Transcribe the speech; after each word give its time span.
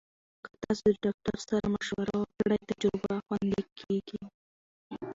که 0.43 0.51
تاسو 0.63 0.83
د 0.89 0.95
ډاکټر 1.03 1.35
سره 1.49 1.65
مشوره 1.75 2.13
وکړئ، 2.21 2.59
تجربه 2.69 3.13
خوندي 3.25 3.63
کېږي. 3.79 4.21